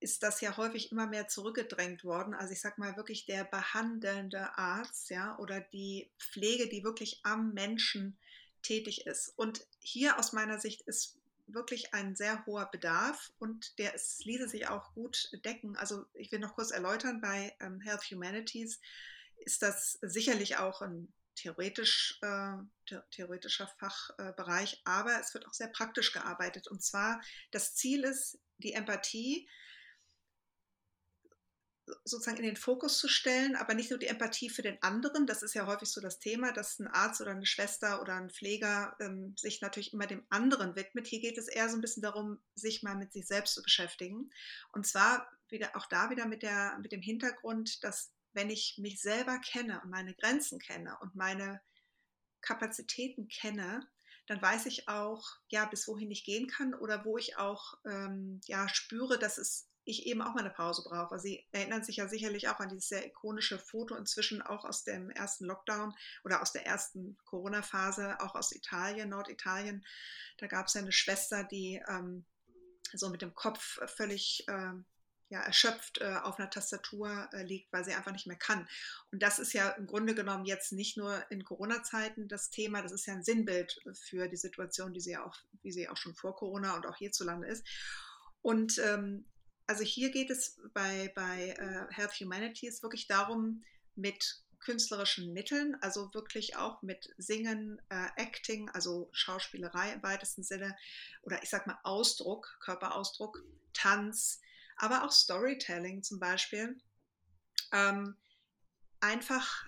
ist 0.00 0.22
das 0.22 0.40
ja 0.40 0.56
häufig 0.56 0.92
immer 0.92 1.06
mehr 1.06 1.28
zurückgedrängt 1.28 2.04
worden. 2.04 2.32
Also 2.32 2.54
ich 2.54 2.60
sage 2.60 2.80
mal 2.80 2.96
wirklich 2.96 3.26
der 3.26 3.44
behandelnde 3.44 4.56
Arzt, 4.56 5.10
ja, 5.10 5.38
oder 5.38 5.60
die 5.60 6.10
Pflege, 6.18 6.68
die 6.68 6.82
wirklich 6.82 7.20
am 7.22 7.52
Menschen 7.52 8.18
tätig 8.62 9.06
ist. 9.06 9.28
Und 9.36 9.66
hier 9.78 10.18
aus 10.18 10.32
meiner 10.32 10.58
Sicht 10.58 10.80
ist 10.82 11.19
wirklich 11.54 11.94
ein 11.94 12.16
sehr 12.16 12.44
hoher 12.46 12.70
Bedarf 12.70 13.32
und 13.38 13.78
der 13.78 13.94
ist, 13.94 14.24
ließe 14.24 14.48
sich 14.48 14.68
auch 14.68 14.92
gut 14.94 15.30
decken. 15.44 15.76
Also 15.76 16.04
ich 16.14 16.30
will 16.32 16.38
noch 16.38 16.54
kurz 16.54 16.70
erläutern, 16.70 17.20
bei 17.20 17.54
ähm, 17.60 17.80
Health 17.80 18.10
Humanities 18.10 18.80
ist 19.36 19.62
das 19.62 19.98
sicherlich 20.02 20.58
auch 20.58 20.82
ein 20.82 21.12
theoretisch, 21.34 22.18
äh, 22.22 22.56
theoretischer 23.10 23.68
Fachbereich, 23.78 24.74
äh, 24.74 24.78
aber 24.84 25.18
es 25.20 25.32
wird 25.32 25.46
auch 25.46 25.54
sehr 25.54 25.68
praktisch 25.68 26.12
gearbeitet. 26.12 26.68
Und 26.68 26.82
zwar, 26.82 27.20
das 27.50 27.74
Ziel 27.74 28.04
ist 28.04 28.38
die 28.58 28.74
Empathie 28.74 29.48
sozusagen 32.10 32.38
in 32.38 32.44
den 32.44 32.56
Fokus 32.56 32.98
zu 32.98 33.08
stellen, 33.08 33.56
aber 33.56 33.74
nicht 33.74 33.90
nur 33.90 33.98
die 33.98 34.06
Empathie 34.06 34.50
für 34.50 34.62
den 34.62 34.82
anderen. 34.82 35.26
Das 35.26 35.42
ist 35.42 35.54
ja 35.54 35.66
häufig 35.66 35.90
so 35.90 36.00
das 36.00 36.18
Thema, 36.18 36.52
dass 36.52 36.78
ein 36.78 36.88
Arzt 36.88 37.20
oder 37.20 37.30
eine 37.30 37.46
Schwester 37.46 38.02
oder 38.02 38.14
ein 38.16 38.30
Pfleger 38.30 38.96
ähm, 39.00 39.34
sich 39.36 39.60
natürlich 39.60 39.92
immer 39.92 40.06
dem 40.06 40.24
anderen 40.28 40.76
widmet. 40.76 41.06
Hier 41.06 41.20
geht 41.20 41.38
es 41.38 41.48
eher 41.48 41.68
so 41.68 41.76
ein 41.76 41.80
bisschen 41.80 42.02
darum, 42.02 42.40
sich 42.54 42.82
mal 42.82 42.96
mit 42.96 43.12
sich 43.12 43.26
selbst 43.26 43.54
zu 43.54 43.62
beschäftigen. 43.62 44.30
Und 44.72 44.86
zwar 44.86 45.30
wieder 45.48 45.76
auch 45.76 45.86
da 45.86 46.10
wieder 46.10 46.26
mit, 46.26 46.42
der, 46.42 46.78
mit 46.82 46.92
dem 46.92 47.02
Hintergrund, 47.02 47.82
dass 47.84 48.12
wenn 48.32 48.50
ich 48.50 48.76
mich 48.78 49.00
selber 49.00 49.38
kenne 49.38 49.80
und 49.82 49.90
meine 49.90 50.14
Grenzen 50.14 50.58
kenne 50.58 50.96
und 51.00 51.14
meine 51.14 51.60
Kapazitäten 52.40 53.28
kenne, 53.28 53.88
dann 54.26 54.40
weiß 54.40 54.66
ich 54.66 54.88
auch, 54.88 55.24
ja, 55.48 55.64
bis 55.66 55.88
wohin 55.88 56.10
ich 56.10 56.24
gehen 56.24 56.46
kann 56.46 56.74
oder 56.74 57.04
wo 57.04 57.18
ich 57.18 57.36
auch 57.36 57.74
ähm, 57.84 58.40
ja, 58.44 58.68
spüre, 58.68 59.18
dass 59.18 59.38
es 59.38 59.69
ich 59.90 60.06
eben 60.06 60.22
auch 60.22 60.34
mal 60.34 60.40
eine 60.40 60.50
Pause 60.50 60.82
brauche. 60.88 61.18
Sie 61.18 61.46
erinnern 61.52 61.84
sich 61.84 61.96
ja 61.96 62.08
sicherlich 62.08 62.48
auch 62.48 62.60
an 62.60 62.68
dieses 62.68 62.88
sehr 62.88 63.06
ikonische 63.06 63.58
Foto 63.58 63.94
inzwischen 63.94 64.42
auch 64.42 64.64
aus 64.64 64.84
dem 64.84 65.10
ersten 65.10 65.44
Lockdown 65.44 65.94
oder 66.24 66.42
aus 66.42 66.52
der 66.52 66.66
ersten 66.66 67.18
Corona-Phase, 67.24 68.20
auch 68.20 68.34
aus 68.34 68.52
Italien, 68.52 69.10
Norditalien. 69.10 69.84
Da 70.38 70.46
gab 70.46 70.66
es 70.66 70.74
ja 70.74 70.80
eine 70.80 70.92
Schwester, 70.92 71.44
die 71.44 71.82
ähm, 71.88 72.24
so 72.92 73.10
mit 73.10 73.22
dem 73.22 73.34
Kopf 73.34 73.80
völlig 73.86 74.44
ähm, 74.48 74.86
ja, 75.30 75.40
erschöpft 75.40 76.00
äh, 76.00 76.16
auf 76.22 76.38
einer 76.38 76.50
Tastatur 76.50 77.28
äh, 77.32 77.44
liegt, 77.44 77.72
weil 77.72 77.84
sie 77.84 77.94
einfach 77.94 78.12
nicht 78.12 78.26
mehr 78.26 78.36
kann. 78.36 78.68
Und 79.12 79.22
das 79.22 79.38
ist 79.38 79.52
ja 79.52 79.70
im 79.70 79.86
Grunde 79.86 80.14
genommen 80.14 80.44
jetzt 80.44 80.72
nicht 80.72 80.96
nur 80.96 81.24
in 81.30 81.44
Corona-Zeiten 81.44 82.26
das 82.26 82.50
Thema, 82.50 82.82
das 82.82 82.90
ist 82.90 83.06
ja 83.06 83.14
ein 83.14 83.22
Sinnbild 83.22 83.80
für 83.94 84.28
die 84.28 84.36
Situation, 84.36 84.92
die 84.92 85.00
sie 85.00 85.16
auch, 85.16 85.36
wie 85.62 85.70
sie 85.70 85.88
auch 85.88 85.96
schon 85.96 86.16
vor 86.16 86.34
Corona 86.34 86.74
und 86.74 86.84
auch 86.84 86.96
hierzulande 86.96 87.46
ist. 87.46 87.64
Und 88.42 88.78
ähm, 88.78 89.24
also 89.70 89.84
hier 89.84 90.10
geht 90.10 90.30
es 90.30 90.58
bei, 90.74 91.12
bei 91.14 91.54
uh, 91.60 91.92
Health 91.92 92.18
Humanities 92.18 92.82
wirklich 92.82 93.06
darum, 93.06 93.62
mit 93.94 94.42
künstlerischen 94.58 95.32
Mitteln, 95.32 95.76
also 95.80 96.12
wirklich 96.12 96.56
auch 96.56 96.82
mit 96.82 97.14
Singen, 97.18 97.80
äh, 97.88 98.08
Acting, 98.16 98.68
also 98.70 99.08
Schauspielerei 99.12 99.92
im 99.92 100.02
weitesten 100.02 100.42
Sinne, 100.42 100.76
oder 101.22 101.40
ich 101.44 101.50
sag 101.50 101.68
mal 101.68 101.78
Ausdruck, 101.84 102.58
Körperausdruck, 102.58 103.44
Tanz, 103.72 104.40
aber 104.76 105.04
auch 105.04 105.12
Storytelling 105.12 106.02
zum 106.02 106.18
Beispiel, 106.18 106.76
ähm, 107.70 108.16
einfach 108.98 109.66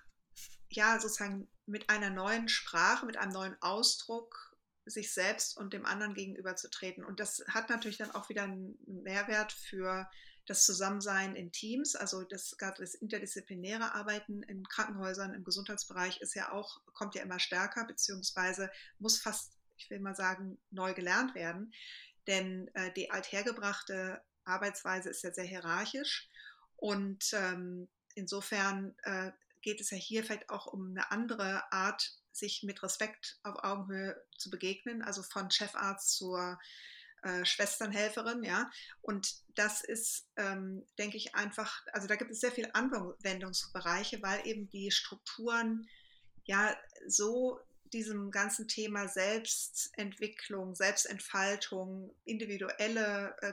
ja 0.68 0.98
sozusagen 0.98 1.46
mit 1.66 1.90
einer 1.90 2.10
neuen 2.10 2.48
Sprache, 2.48 3.06
mit 3.06 3.16
einem 3.16 3.32
neuen 3.32 3.56
Ausdruck 3.62 4.51
sich 4.84 5.12
selbst 5.12 5.56
und 5.56 5.72
dem 5.72 5.86
anderen 5.86 6.14
gegenüberzutreten. 6.14 7.04
Und 7.04 7.20
das 7.20 7.44
hat 7.48 7.70
natürlich 7.70 7.98
dann 7.98 8.10
auch 8.10 8.28
wieder 8.28 8.44
einen 8.44 8.78
Mehrwert 8.86 9.52
für 9.52 10.08
das 10.46 10.64
Zusammensein 10.64 11.36
in 11.36 11.52
Teams, 11.52 11.94
also 11.94 12.24
das 12.24 12.56
gerade 12.58 12.82
das 12.82 12.94
interdisziplinäre 12.94 13.94
Arbeiten 13.94 14.42
in 14.42 14.64
Krankenhäusern 14.64 15.34
im 15.34 15.44
Gesundheitsbereich 15.44 16.20
ist 16.20 16.34
ja 16.34 16.50
auch, 16.50 16.80
kommt 16.94 17.14
ja 17.14 17.22
immer 17.22 17.38
stärker, 17.38 17.84
beziehungsweise 17.86 18.70
muss 18.98 19.20
fast, 19.20 19.52
ich 19.76 19.88
will 19.88 20.00
mal 20.00 20.16
sagen, 20.16 20.58
neu 20.70 20.94
gelernt 20.94 21.34
werden. 21.34 21.72
Denn 22.26 22.68
äh, 22.74 22.92
die 22.92 23.10
althergebrachte 23.10 24.20
Arbeitsweise 24.44 25.10
ist 25.10 25.22
ja 25.22 25.32
sehr 25.32 25.44
hierarchisch 25.44 26.28
und 26.76 27.30
ähm, 27.34 27.88
insofern 28.14 28.96
äh, 29.04 29.30
geht 29.60 29.80
es 29.80 29.90
ja 29.90 29.96
hier 29.96 30.24
vielleicht 30.24 30.50
auch 30.50 30.66
um 30.66 30.90
eine 30.90 31.10
andere 31.12 31.72
Art 31.72 32.16
sich 32.32 32.62
mit 32.62 32.82
Respekt 32.82 33.38
auf 33.42 33.62
Augenhöhe 33.62 34.20
zu 34.36 34.50
begegnen, 34.50 35.02
also 35.02 35.22
von 35.22 35.50
Chefarzt 35.50 36.16
zur 36.16 36.58
äh, 37.22 37.44
Schwesternhelferin, 37.44 38.42
ja. 38.42 38.70
Und 39.00 39.36
das 39.54 39.82
ist, 39.82 40.26
ähm, 40.36 40.84
denke 40.98 41.16
ich, 41.16 41.34
einfach, 41.34 41.82
also 41.92 42.08
da 42.08 42.16
gibt 42.16 42.32
es 42.32 42.40
sehr 42.40 42.52
viele 42.52 42.74
Anwendungsbereiche, 42.74 44.20
weil 44.22 44.46
eben 44.46 44.68
die 44.68 44.90
Strukturen 44.90 45.88
ja 46.44 46.76
so 47.06 47.60
diesem 47.92 48.30
ganzen 48.30 48.68
Thema 48.68 49.06
Selbstentwicklung, 49.06 50.74
Selbstentfaltung, 50.74 52.14
individuelle 52.24 53.36
äh, 53.40 53.52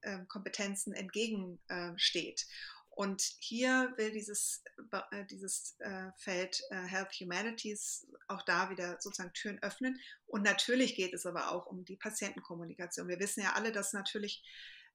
äh 0.00 0.24
Kompetenzen 0.26 0.94
entgegensteht. 0.94 2.46
Und 2.94 3.22
hier 3.40 3.92
will 3.96 4.12
dieses, 4.12 4.62
äh, 5.10 5.24
dieses 5.26 5.76
äh, 5.80 6.10
Feld 6.16 6.62
äh, 6.70 6.76
Health 6.86 7.12
Humanities 7.20 8.06
auch 8.28 8.42
da 8.42 8.70
wieder 8.70 9.00
sozusagen 9.00 9.32
Türen 9.32 9.60
öffnen. 9.62 9.98
Und 10.26 10.42
natürlich 10.42 10.94
geht 10.94 11.12
es 11.12 11.26
aber 11.26 11.50
auch 11.50 11.66
um 11.66 11.84
die 11.84 11.96
Patientenkommunikation. 11.96 13.08
Wir 13.08 13.18
wissen 13.18 13.42
ja 13.42 13.54
alle, 13.54 13.72
dass 13.72 13.92
natürlich 13.92 14.44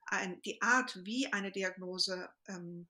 ein, 0.06 0.42
die 0.44 0.62
Art, 0.62 0.98
wie 1.04 1.32
eine 1.34 1.52
Diagnose 1.52 2.30
ähm, 2.48 2.88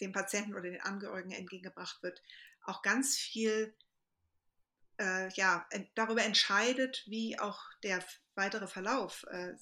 dem 0.00 0.12
Patienten 0.12 0.54
oder 0.54 0.62
den 0.62 0.80
Angehörigen 0.80 1.32
entgegengebracht 1.32 2.02
wird, 2.02 2.22
auch 2.64 2.82
ganz 2.82 3.16
viel 3.16 3.74
äh, 4.98 5.28
ja, 5.34 5.68
darüber 5.94 6.22
entscheidet, 6.22 7.04
wie 7.06 7.38
auch 7.38 7.60
der 7.82 8.02
weitere 8.34 8.66
Verlauf 8.66 9.24
äh, 9.30 9.54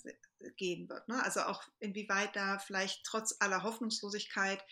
gehen 0.57 0.89
wird. 0.89 1.09
Ne? 1.09 1.23
Also 1.23 1.43
auch 1.43 1.63
inwieweit 1.79 2.35
da 2.37 2.59
vielleicht 2.59 3.05
trotz 3.05 3.37
aller 3.41 3.63
Hoffnungslosigkeit 3.63 4.63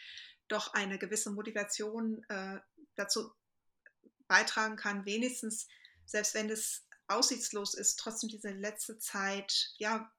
doch 0.48 0.72
eine 0.74 0.98
gewisse 0.98 1.30
Motivation 1.30 2.24
äh, 2.28 2.58
dazu 2.94 3.32
beitragen 4.26 4.76
kann, 4.76 5.04
wenigstens, 5.04 5.68
selbst 6.06 6.34
wenn 6.34 6.50
es 6.50 6.86
aussichtslos 7.06 7.74
ist, 7.74 7.98
trotzdem 7.98 8.28
diese 8.28 8.50
letzte 8.50 8.98
Zeit 8.98 9.74
ja 9.78 10.10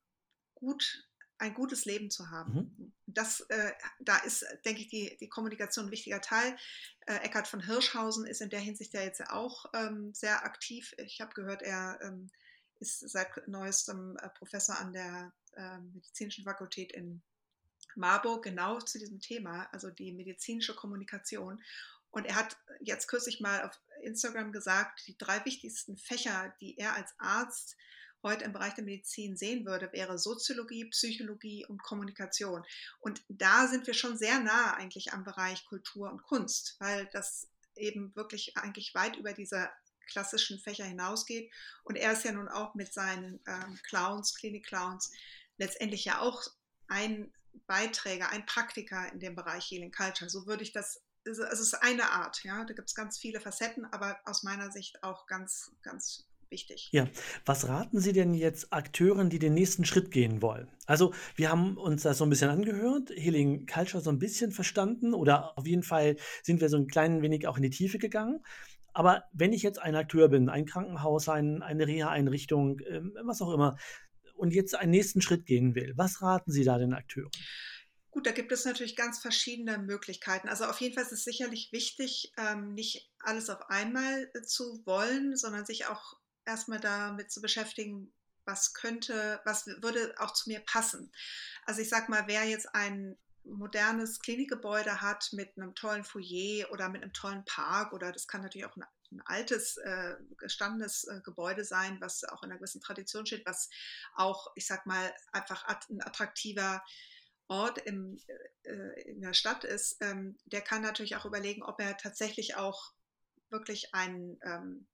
gut 0.56 1.06
ein 1.40 1.54
gutes 1.54 1.86
Leben 1.86 2.12
zu 2.12 2.30
haben. 2.30 2.54
Mhm. 2.54 2.94
Das, 3.06 3.42
äh, 3.42 3.72
da 4.00 4.18
ist, 4.18 4.46
denke 4.66 4.82
ich, 4.82 4.90
die, 4.90 5.18
die 5.20 5.30
Kommunikation 5.30 5.86
ein 5.86 5.92
wichtiger 5.92 6.22
Teil. 6.22 6.58
Äh, 7.08 7.16
Eckhard 7.18 7.48
von 7.48 7.62
Hirschhausen 7.62 8.26
ist 8.26 8.42
in 8.42 8.50
der 8.50 8.60
Hinsicht 8.60 8.94
ja 8.94 9.02
jetzt 9.02 9.22
auch 9.30 9.66
ähm, 9.74 10.14
sehr 10.14 10.44
aktiv. 10.44 10.94
Ich 10.98 11.22
habe 11.22 11.34
gehört, 11.34 11.62
er 11.62 11.98
ähm, 12.02 12.30
ist 12.80 13.00
seit 13.10 13.48
neuestem 13.48 14.18
äh, 14.18 14.30
Professor 14.30 14.78
an 14.78 14.94
der 14.94 15.32
äh, 15.56 15.78
Medizinischen 15.80 16.44
Fakultät 16.44 16.92
in 16.92 17.22
Marburg, 17.96 18.44
genau 18.44 18.80
zu 18.80 19.00
diesem 19.00 19.20
Thema, 19.20 19.68
also 19.72 19.90
die 19.90 20.12
medizinische 20.12 20.76
Kommunikation. 20.76 21.62
Und 22.12 22.26
er 22.26 22.36
hat 22.36 22.58
jetzt 22.80 23.08
kürzlich 23.08 23.40
mal 23.40 23.64
auf 23.64 23.80
Instagram 24.02 24.52
gesagt, 24.52 25.04
die 25.08 25.18
drei 25.18 25.44
wichtigsten 25.46 25.98
Fächer, 25.98 26.54
die 26.60 26.78
er 26.78 26.96
als 26.96 27.14
Arzt 27.18 27.76
heute 28.24 28.46
im 28.46 28.54
Bereich 28.54 28.74
der 28.74 28.84
Medizin 28.84 29.38
sehen 29.38 29.66
würde, 29.66 29.92
wäre 29.94 30.18
Soziologie, 30.18 30.86
Psychologie 30.86 31.66
und 31.66 31.84
Kommunikation. 31.84 32.66
Und 33.00 33.22
da 33.30 33.68
sind 33.68 33.88
wir 33.88 33.94
schon 33.94 34.18
sehr 34.18 34.40
nah 34.40 34.74
eigentlich 34.74 35.14
am 35.14 35.24
Bereich 35.24 35.66
Kultur 35.66 36.12
und 36.12 36.24
Kunst, 36.24 36.76
weil 36.80 37.08
das 37.14 37.48
eben 37.76 38.16
wirklich 38.16 38.58
eigentlich 38.58 38.94
weit 38.94 39.16
über 39.16 39.34
diese 39.34 39.70
klassischen 40.10 40.60
Fächer 40.60 40.86
hinausgeht. 40.86 41.52
Und 41.84 41.96
er 41.96 42.14
ist 42.14 42.26
ja 42.26 42.32
nun 42.32 42.48
auch 42.48 42.76
mit 42.76 42.94
seinen 42.94 43.40
ähm, 43.48 43.80
Clowns, 43.84 44.36
Klinik-Clowns, 44.36 45.12
letztendlich 45.58 46.06
ja 46.06 46.20
auch 46.20 46.44
ein 46.88 47.32
Beiträger, 47.68 48.30
ein 48.30 48.46
Praktiker 48.46 49.12
in 49.12 49.20
dem 49.20 49.36
Bereich 49.36 49.70
Healing 49.70 49.92
Culture. 49.92 50.30
So 50.30 50.48
würde 50.48 50.64
ich 50.64 50.72
das, 50.72 51.02
also 51.26 51.44
es 51.44 51.60
ist 51.60 51.76
eine 51.76 52.12
Art, 52.12 52.44
ja, 52.44 52.66
da 52.66 52.74
gibt 52.74 52.90
es 52.90 52.96
ganz 52.96 53.18
viele 53.18 53.40
Facetten, 53.40 53.86
aber 53.86 54.20
aus 54.26 54.44
meiner 54.44 54.72
Sicht 54.72 55.04
auch 55.04 55.28
ganz, 55.28 55.72
ganz 55.82 56.26
wichtig. 56.50 56.90
Ja, 56.92 57.08
was 57.46 57.68
raten 57.68 58.00
Sie 58.00 58.14
denn 58.14 58.34
jetzt 58.34 58.74
Akteuren, 58.74 59.30
die 59.30 59.40
den 59.40 59.54
nächsten 59.54 59.86
Schritt 59.86 60.12
gehen 60.12 60.42
wollen? 60.42 60.68
Also, 60.86 61.14
wir 61.36 61.50
haben 61.50 61.78
uns 61.78 62.04
das 62.04 62.18
so 62.18 62.26
ein 62.26 62.30
bisschen 62.30 62.50
angehört, 62.50 63.12
Healing 63.12 63.68
Culture 63.68 64.02
so 64.02 64.10
ein 64.10 64.20
bisschen 64.20 64.52
verstanden 64.52 65.14
oder 65.14 65.58
auf 65.58 65.68
jeden 65.68 65.84
Fall 65.84 66.18
sind 66.44 66.62
wir 66.62 66.70
so 66.70 66.78
ein 66.78 66.88
klein 66.88 67.22
wenig 67.22 67.48
auch 67.48 67.58
in 67.58 67.64
die 67.64 67.70
Tiefe 67.70 68.00
gegangen. 68.00 68.44
Aber 68.94 69.24
wenn 69.34 69.54
ich 69.54 69.64
jetzt 69.64 69.80
ein 69.80 69.96
Akteur 69.96 70.30
bin, 70.30 70.50
ein 70.50 70.66
Krankenhaus, 70.66 71.30
ein, 71.30 71.62
eine 71.62 71.88
Reha-Einrichtung, 71.88 72.80
äh, 72.80 73.02
was 73.24 73.42
auch 73.42 73.54
immer, 73.54 73.78
und 74.36 74.54
jetzt 74.54 74.76
einen 74.76 74.92
nächsten 74.92 75.22
Schritt 75.22 75.46
gehen 75.46 75.76
will, 75.76 75.94
was 75.98 76.22
raten 76.22 76.52
Sie 76.52 76.64
da 76.64 76.78
den 76.78 76.94
Akteuren? 76.94 77.32
Gut, 78.12 78.26
da 78.26 78.32
gibt 78.32 78.52
es 78.52 78.66
natürlich 78.66 78.96
ganz 78.96 79.20
verschiedene 79.20 79.78
Möglichkeiten. 79.78 80.50
Also 80.50 80.66
auf 80.66 80.82
jeden 80.82 80.96
Fall 80.96 81.04
ist 81.04 81.12
es 81.12 81.24
sicherlich 81.24 81.70
wichtig, 81.72 82.34
ähm, 82.38 82.74
nicht 82.74 83.12
alles 83.20 83.50
auf 83.50 83.70
einmal 83.70 84.32
äh, 84.34 84.42
zu 84.42 84.82
wollen, 84.86 85.36
sondern 85.36 85.66
sich 85.66 85.86
auch 85.88 86.16
erstmal 86.46 86.80
damit 86.80 87.32
zu 87.32 87.42
beschäftigen, 87.42 88.12
was 88.46 88.74
könnte, 88.74 89.40
was 89.46 89.68
würde 89.68 90.16
auch 90.18 90.34
zu 90.34 90.50
mir 90.50 90.62
passen. 90.62 91.12
Also 91.66 91.82
ich 91.82 91.90
sag 91.90 92.10
mal, 92.10 92.24
wer 92.26 92.46
jetzt 92.46 92.74
ein 92.74 93.16
modernes 93.44 94.20
Klinikgebäude 94.20 95.02
hat 95.02 95.30
mit 95.34 95.58
einem 95.58 95.76
tollen 95.76 96.04
Foyer 96.04 96.72
oder 96.72 96.90
mit 96.90 97.02
einem 97.02 97.14
tollen 97.14 97.44
Park 97.46 97.94
oder 97.94 98.12
das 98.12 98.28
kann 98.28 98.42
natürlich 98.42 98.66
auch 98.66 98.76
ein, 98.76 98.84
ein 99.12 99.22
altes, 99.26 99.78
äh, 99.78 100.16
gestandenes 100.38 101.06
äh, 101.06 101.22
Gebäude 101.24 101.64
sein, 101.64 102.00
was 102.02 102.24
auch 102.24 102.44
in 102.44 102.50
einer 102.50 102.60
gewissen 102.60 102.82
Tradition 102.82 103.26
steht, 103.26 103.46
was 103.46 103.70
auch, 104.16 104.52
ich 104.56 104.68
sag 104.68 104.86
mal, 104.86 105.14
einfach 105.32 105.66
ein 105.90 106.02
attraktiver 106.02 106.84
Ort 107.48 107.80
im, 107.80 108.20
äh, 108.64 109.02
in 109.10 109.22
der 109.22 109.34
Stadt 109.34 109.64
ist, 109.64 109.98
ähm, 110.02 110.38
der 110.46 110.62
kann 110.62 110.84
natürlich 110.84 111.16
auch 111.16 111.26
überlegen, 111.26 111.64
ob 111.64 111.82
er 111.82 111.98
tatsächlich 111.98 112.56
auch 112.56 112.94
wirklich 113.50 113.94
ein 113.96 114.38
ähm, 114.44 114.88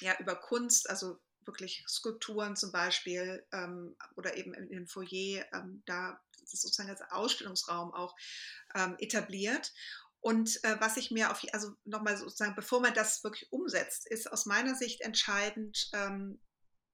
ja, 0.00 0.14
über 0.18 0.36
Kunst, 0.36 0.88
also 0.90 1.18
wirklich 1.48 1.84
Skulpturen 1.88 2.54
zum 2.54 2.70
Beispiel 2.70 3.44
ähm, 3.52 3.96
oder 4.14 4.36
eben 4.36 4.54
in 4.54 4.68
den 4.68 4.86
Foyer, 4.86 5.44
ähm, 5.52 5.82
da 5.86 6.20
ist 6.42 6.62
sozusagen 6.62 6.90
als 6.90 7.02
Ausstellungsraum 7.10 7.92
auch 7.92 8.14
ähm, 8.76 8.94
etabliert. 8.98 9.72
Und 10.20 10.62
äh, 10.64 10.76
was 10.80 10.96
ich 10.96 11.10
mir 11.10 11.30
auf, 11.30 11.44
also 11.52 11.74
nochmal 11.84 12.16
sozusagen, 12.16 12.54
bevor 12.54 12.80
man 12.80 12.94
das 12.94 13.24
wirklich 13.24 13.52
umsetzt, 13.52 14.06
ist 14.06 14.30
aus 14.30 14.46
meiner 14.46 14.74
Sicht 14.74 15.00
entscheidend, 15.00 15.90
ähm, 15.92 16.40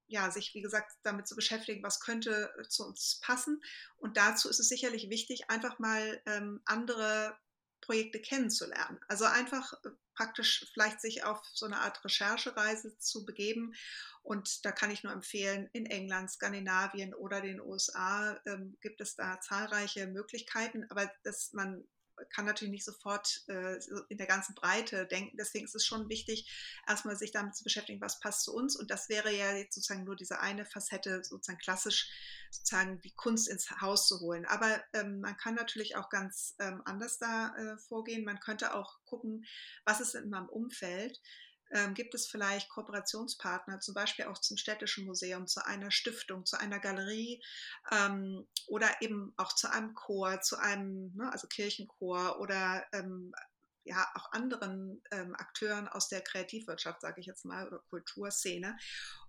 ja, 0.06 0.30
sich, 0.30 0.54
wie 0.54 0.60
gesagt, 0.60 0.92
damit 1.02 1.26
zu 1.26 1.34
beschäftigen, 1.34 1.82
was 1.82 2.00
könnte 2.00 2.52
zu 2.68 2.86
uns 2.86 3.20
passen. 3.22 3.62
Und 3.96 4.16
dazu 4.16 4.48
ist 4.48 4.60
es 4.60 4.68
sicherlich 4.68 5.08
wichtig, 5.08 5.50
einfach 5.50 5.78
mal 5.78 6.20
ähm, 6.26 6.60
andere 6.66 7.36
Projekte 7.84 8.20
kennenzulernen. 8.20 8.98
Also 9.08 9.24
einfach 9.24 9.72
äh, 9.84 9.90
praktisch 10.14 10.66
vielleicht 10.72 11.00
sich 11.00 11.24
auf 11.24 11.40
so 11.52 11.66
eine 11.66 11.78
Art 11.78 12.04
Recherchereise 12.04 12.98
zu 12.98 13.24
begeben. 13.24 13.74
Und 14.22 14.64
da 14.64 14.72
kann 14.72 14.90
ich 14.90 15.02
nur 15.02 15.12
empfehlen, 15.12 15.68
in 15.72 15.86
England, 15.86 16.30
Skandinavien 16.30 17.12
oder 17.14 17.40
den 17.40 17.60
USA 17.60 18.40
ähm, 18.46 18.76
gibt 18.80 19.00
es 19.00 19.16
da 19.16 19.40
zahlreiche 19.40 20.06
Möglichkeiten, 20.06 20.86
aber 20.88 21.10
dass 21.24 21.52
man 21.52 21.84
kann 22.30 22.44
natürlich 22.44 22.72
nicht 22.72 22.84
sofort 22.84 23.42
äh, 23.48 23.76
in 24.08 24.18
der 24.18 24.26
ganzen 24.26 24.54
Breite 24.54 25.06
denken. 25.06 25.36
Deswegen 25.36 25.64
ist 25.64 25.74
es 25.74 25.86
schon 25.86 26.08
wichtig, 26.08 26.50
erstmal 26.86 27.16
sich 27.16 27.32
damit 27.32 27.56
zu 27.56 27.64
beschäftigen, 27.64 28.00
was 28.00 28.20
passt 28.20 28.42
zu 28.42 28.54
uns. 28.54 28.76
Und 28.76 28.90
das 28.90 29.08
wäre 29.08 29.32
ja 29.34 29.54
jetzt 29.54 29.74
sozusagen 29.74 30.04
nur 30.04 30.16
diese 30.16 30.40
eine 30.40 30.64
Facette, 30.64 31.22
sozusagen 31.24 31.58
klassisch 31.58 32.08
sozusagen 32.50 33.00
die 33.00 33.14
Kunst 33.14 33.48
ins 33.48 33.70
Haus 33.80 34.06
zu 34.06 34.20
holen. 34.20 34.44
Aber 34.46 34.82
ähm, 34.92 35.20
man 35.20 35.36
kann 35.36 35.54
natürlich 35.54 35.96
auch 35.96 36.08
ganz 36.08 36.54
ähm, 36.60 36.82
anders 36.84 37.18
da 37.18 37.54
äh, 37.56 37.76
vorgehen. 37.78 38.24
Man 38.24 38.40
könnte 38.40 38.74
auch 38.74 38.98
gucken, 39.04 39.44
was 39.84 40.00
ist 40.00 40.14
in 40.14 40.30
meinem 40.30 40.48
Umfeld 40.48 41.20
ähm, 41.72 41.94
gibt 41.94 42.14
es 42.14 42.26
vielleicht 42.26 42.68
Kooperationspartner, 42.68 43.80
zum 43.80 43.94
Beispiel 43.94 44.26
auch 44.26 44.38
zum 44.38 44.56
Städtischen 44.56 45.06
Museum, 45.06 45.46
zu 45.46 45.64
einer 45.64 45.90
Stiftung, 45.90 46.44
zu 46.46 46.58
einer 46.58 46.78
Galerie 46.78 47.42
ähm, 47.90 48.46
oder 48.66 48.88
eben 49.00 49.32
auch 49.36 49.54
zu 49.54 49.70
einem 49.70 49.94
Chor, 49.94 50.40
zu 50.40 50.56
einem, 50.56 51.12
ne, 51.14 51.30
also 51.32 51.48
Kirchenchor 51.48 52.38
oder 52.40 52.84
ähm, 52.92 53.34
ja 53.84 54.06
auch 54.14 54.32
anderen 54.32 55.02
ähm, 55.10 55.34
Akteuren 55.36 55.88
aus 55.88 56.08
der 56.08 56.22
Kreativwirtschaft, 56.22 57.00
sage 57.00 57.20
ich 57.20 57.26
jetzt 57.26 57.44
mal, 57.44 57.66
oder 57.66 57.80
Kulturszene 57.90 58.76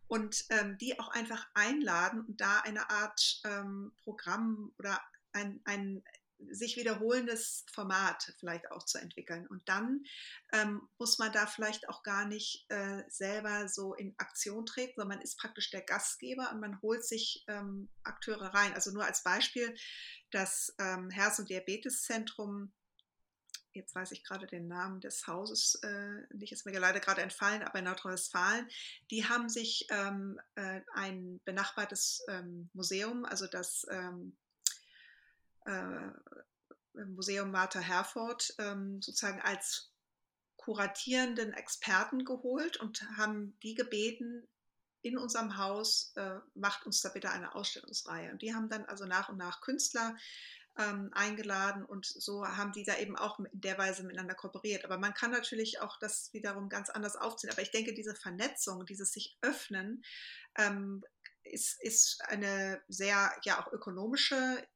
und 0.07 0.45
ähm, 0.49 0.77
die 0.77 0.99
auch 0.99 1.09
einfach 1.09 1.47
einladen 1.53 2.21
und 2.21 2.39
da 2.39 2.59
eine 2.61 2.89
Art 2.89 3.41
ähm, 3.43 3.91
Programm 4.03 4.73
oder 4.77 5.01
ein, 5.33 5.61
ein 5.65 6.03
sich 6.49 6.75
wiederholendes 6.77 7.65
Format 7.71 8.33
vielleicht 8.39 8.71
auch 8.71 8.83
zu 8.85 8.97
entwickeln. 8.97 9.47
Und 9.47 9.67
dann 9.67 10.03
ähm, 10.53 10.87
muss 10.97 11.17
man 11.17 11.31
da 11.31 11.47
vielleicht 11.47 11.89
auch 11.89 12.03
gar 12.03 12.27
nicht 12.27 12.65
äh, 12.69 13.03
selber 13.07 13.67
so 13.67 13.93
in 13.93 14.13
Aktion 14.17 14.65
treten, 14.65 14.93
sondern 14.95 15.17
man 15.17 15.23
ist 15.23 15.37
praktisch 15.37 15.69
der 15.71 15.81
Gastgeber 15.81 16.51
und 16.51 16.59
man 16.59 16.81
holt 16.81 17.05
sich 17.05 17.43
ähm, 17.47 17.89
Akteure 18.03 18.53
rein. 18.53 18.73
Also 18.73 18.91
nur 18.91 19.05
als 19.05 19.23
Beispiel, 19.23 19.75
das 20.31 20.73
ähm, 20.79 21.09
Herz- 21.09 21.39
und 21.39 21.49
Diabeteszentrum 21.49 22.73
jetzt 23.75 23.93
weiß 23.93 24.11
ich 24.13 24.23
gerade 24.23 24.47
den 24.47 24.67
Namen 24.67 25.01
des 25.01 25.27
Hauses 25.27 25.75
äh, 25.83 26.21
nicht, 26.33 26.51
ist 26.51 26.65
mir 26.65 26.79
leider 26.79 26.99
gerade 26.99 27.21
entfallen, 27.21 27.61
aber 27.61 27.79
in 27.79 27.85
Nordrhein-Westfalen, 27.85 28.67
die 29.11 29.25
haben 29.25 29.49
sich 29.49 29.87
ähm, 29.91 30.39
äh, 30.55 30.81
ein 30.93 31.41
benachbartes 31.43 32.23
ähm, 32.29 32.69
Museum, 32.73 33.25
also 33.25 33.47
das 33.47 33.85
äh, 35.65 37.03
Museum 37.05 37.51
Martha 37.51 37.79
Herford 37.79 38.53
ähm, 38.57 39.01
sozusagen 39.01 39.41
als 39.41 39.91
kuratierenden 40.57 41.53
Experten 41.53 42.25
geholt 42.25 42.77
und 42.77 43.07
haben 43.17 43.57
die 43.61 43.75
gebeten, 43.75 44.47
in 45.01 45.19
unserem 45.19 45.57
Haus 45.57 46.13
äh, 46.15 46.39
macht 46.55 46.87
uns 46.87 47.01
da 47.01 47.09
bitte 47.09 47.29
eine 47.29 47.53
Ausstellungsreihe. 47.53 48.31
Und 48.31 48.41
die 48.41 48.55
haben 48.55 48.69
dann 48.69 48.85
also 48.85 49.05
nach 49.05 49.29
und 49.29 49.37
nach 49.37 49.61
Künstler 49.61 50.15
ähm, 50.79 51.11
eingeladen 51.13 51.85
und 51.85 52.07
so 52.07 52.45
haben 52.45 52.71
die 52.71 52.83
da 52.83 52.97
eben 52.97 53.15
auch 53.15 53.37
in 53.39 53.47
der 53.53 53.77
Weise 53.77 54.03
miteinander 54.03 54.33
kooperiert. 54.33 54.83
Aber 54.83 54.97
man 54.97 55.13
kann 55.13 55.29
natürlich 55.29 55.79
auch 55.79 55.99
das 55.99 56.33
wiederum 56.33 56.69
ganz 56.69 56.89
anders 56.89 57.15
aufziehen. 57.15 57.51
Aber 57.51 57.61
ich 57.61 57.69
denke, 57.69 57.93
diese 57.93 58.15
Vernetzung, 58.15 58.85
dieses 58.87 59.11
sich 59.11 59.37
öffnen, 59.41 60.03
ähm, 60.57 61.03
ist, 61.43 61.81
ist 61.83 62.21
eine 62.25 62.81
sehr 62.87 63.31
ja 63.43 63.63
auch 63.63 63.71
ökonomische 63.71 64.67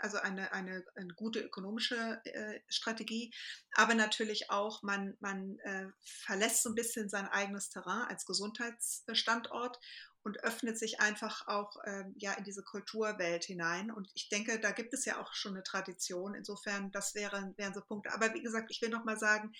also 0.00 0.18
eine, 0.18 0.52
eine, 0.52 0.84
eine 0.94 1.14
gute 1.14 1.40
ökonomische 1.40 2.20
äh, 2.24 2.60
Strategie, 2.68 3.32
aber 3.74 3.94
natürlich 3.94 4.50
auch, 4.50 4.82
man, 4.82 5.16
man 5.20 5.58
äh, 5.60 5.86
verlässt 6.02 6.62
so 6.62 6.70
ein 6.70 6.74
bisschen 6.74 7.08
sein 7.08 7.28
eigenes 7.28 7.68
Terrain 7.68 8.06
als 8.08 8.26
Gesundheitsstandort 8.26 9.78
und 10.24 10.42
öffnet 10.44 10.78
sich 10.78 11.00
einfach 11.00 11.46
auch 11.48 11.76
ähm, 11.84 12.14
ja 12.16 12.32
in 12.34 12.44
diese 12.44 12.62
Kulturwelt 12.62 13.44
hinein. 13.44 13.90
Und 13.90 14.10
ich 14.14 14.28
denke, 14.28 14.60
da 14.60 14.70
gibt 14.70 14.94
es 14.94 15.04
ja 15.04 15.20
auch 15.20 15.34
schon 15.34 15.54
eine 15.54 15.64
Tradition. 15.64 16.34
Insofern, 16.34 16.92
das 16.92 17.14
wären, 17.14 17.56
wären 17.58 17.74
so 17.74 17.80
Punkte. 17.80 18.12
Aber 18.12 18.32
wie 18.34 18.42
gesagt, 18.42 18.70
ich 18.70 18.80
will 18.82 18.90
noch 18.90 19.04
mal 19.04 19.18
sagen, 19.18 19.52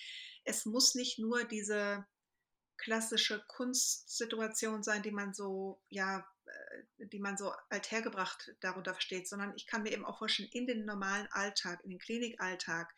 es 0.45 0.65
muss 0.65 0.95
nicht 0.95 1.19
nur 1.19 1.45
diese 1.45 2.07
klassische 2.83 3.43
Kunstsituation 3.49 4.83
sein, 4.83 5.03
die 5.03 5.13
man 5.13 5.35
so 5.35 5.81
ja 5.89 6.27
äh, 6.47 7.07
die 7.07 7.19
man 7.19 7.37
so 7.37 7.53
althergebracht 7.71 8.55
darunter 8.61 8.93
versteht, 8.93 9.29
sondern 9.29 9.53
ich 9.57 9.67
kann 9.67 9.83
mir 9.83 9.93
eben 9.93 10.05
auch 10.05 10.19
vorstellen, 10.19 10.49
in 10.53 10.67
den 10.67 10.85
normalen 10.85 11.29
Alltag, 11.31 11.81
in 11.85 11.91
den 11.91 11.99
Klinikalltag, 11.99 12.93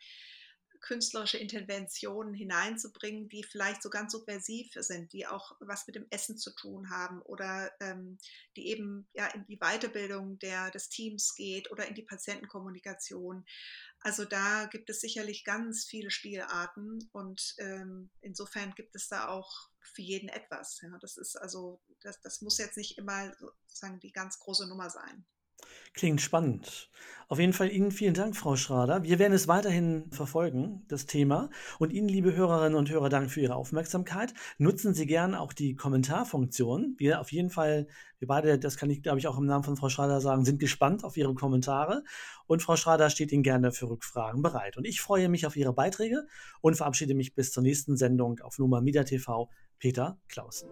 künstlerische 0.85 1.39
Interventionen 1.39 2.35
hineinzubringen, 2.35 3.27
die 3.27 3.43
vielleicht 3.43 3.81
so 3.81 3.89
ganz 3.89 4.11
subversiv 4.11 4.71
sind, 4.75 5.11
die 5.13 5.25
auch 5.25 5.55
was 5.59 5.87
mit 5.87 5.95
dem 5.95 6.05
Essen 6.11 6.37
zu 6.37 6.51
tun 6.51 6.91
haben 6.91 7.21
oder 7.23 7.71
ähm, 7.81 8.19
die 8.55 8.67
eben 8.67 9.07
ja 9.13 9.25
in 9.27 9.45
die 9.47 9.57
Weiterbildung 9.57 10.37
der, 10.39 10.69
des 10.69 10.89
Teams 10.89 11.33
geht 11.35 11.71
oder 11.71 11.87
in 11.87 11.95
die 11.95 12.03
Patientenkommunikation. 12.03 13.45
Also 14.01 14.25
da 14.25 14.67
gibt 14.67 14.91
es 14.91 15.01
sicherlich 15.01 15.43
ganz 15.43 15.85
viele 15.85 16.11
Spielarten 16.11 17.09
und 17.11 17.55
ähm, 17.57 18.11
insofern 18.21 18.75
gibt 18.75 18.95
es 18.95 19.07
da 19.07 19.27
auch 19.27 19.69
für 19.81 20.03
jeden 20.03 20.29
etwas. 20.29 20.79
Ja, 20.81 20.95
das 20.99 21.17
ist 21.17 21.35
also, 21.35 21.81
das, 22.01 22.21
das 22.21 22.41
muss 22.41 22.59
jetzt 22.59 22.77
nicht 22.77 22.99
immer 22.99 23.35
sozusagen 23.39 23.99
die 23.99 24.11
ganz 24.11 24.37
große 24.37 24.67
Nummer 24.67 24.91
sein. 24.91 25.25
Klingt 25.93 26.21
spannend. 26.21 26.89
Auf 27.27 27.39
jeden 27.39 27.53
Fall 27.53 27.71
Ihnen 27.71 27.91
vielen 27.91 28.13
Dank, 28.13 28.35
Frau 28.35 28.55
Schrader. 28.55 29.03
Wir 29.03 29.17
werden 29.17 29.33
es 29.33 29.47
weiterhin 29.47 30.11
verfolgen, 30.11 30.83
das 30.89 31.07
Thema. 31.07 31.49
Und 31.79 31.91
Ihnen, 31.91 32.07
liebe 32.07 32.35
Hörerinnen 32.35 32.77
und 32.77 32.91
Hörer, 32.91 33.09
Dank 33.09 33.31
für 33.31 33.41
Ihre 33.41 33.55
Aufmerksamkeit. 33.55 34.33
Nutzen 34.59 34.93
Sie 34.93 35.07
gern 35.07 35.33
auch 35.33 35.51
die 35.51 35.75
Kommentarfunktion. 35.75 36.93
Wir 36.97 37.19
auf 37.19 37.31
jeden 37.31 37.49
Fall, 37.49 37.87
wir 38.19 38.27
beide, 38.27 38.59
das 38.59 38.77
kann 38.77 38.91
ich, 38.91 39.01
glaube 39.01 39.17
ich, 39.17 39.27
auch 39.27 39.39
im 39.39 39.45
Namen 39.45 39.63
von 39.63 39.75
Frau 39.75 39.89
Schrader 39.89 40.21
sagen, 40.21 40.45
sind 40.45 40.59
gespannt 40.59 41.03
auf 41.03 41.17
Ihre 41.17 41.33
Kommentare. 41.33 42.03
Und 42.45 42.61
Frau 42.61 42.75
Schrader 42.75 43.09
steht 43.09 43.31
Ihnen 43.31 43.43
gerne 43.43 43.71
für 43.71 43.89
Rückfragen 43.89 44.43
bereit. 44.43 44.77
Und 44.77 44.85
ich 44.85 45.01
freue 45.01 45.27
mich 45.27 45.47
auf 45.47 45.55
Ihre 45.55 45.73
Beiträge 45.73 46.27
und 46.61 46.75
verabschiede 46.75 47.15
mich 47.15 47.33
bis 47.33 47.51
zur 47.51 47.63
nächsten 47.63 47.97
Sendung 47.97 48.39
auf 48.41 48.59
Numa 48.59 48.81
Media 48.81 49.03
TV. 49.03 49.49
Peter 49.79 50.19
Clausen. 50.27 50.69